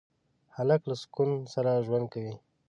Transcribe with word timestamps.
هلک 0.55 0.81
له 0.89 0.95
سکون 1.01 1.29
سره 1.53 1.83
ژوند 1.85 2.05
کوي. 2.13 2.35